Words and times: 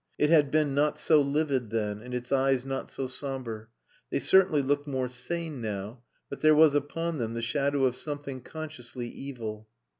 It 0.17 0.31
had 0.31 0.49
been 0.49 0.73
not 0.73 0.97
so 0.97 1.21
livid 1.21 1.69
then, 1.69 2.01
and 2.01 2.11
its 2.11 2.31
eyes 2.31 2.65
not 2.65 2.89
so 2.89 3.05
sombre. 3.05 3.67
They 4.09 4.17
certainly 4.17 4.63
looked 4.63 4.87
more 4.87 5.07
sane 5.07 5.61
now, 5.61 6.01
but 6.27 6.41
there 6.41 6.55
was 6.55 6.73
upon 6.73 7.19
them 7.19 7.35
the 7.35 7.41
shadow 7.43 7.83
of 7.85 7.95
something 7.95 8.41
consciously 8.41 9.07
evil. 9.07 9.67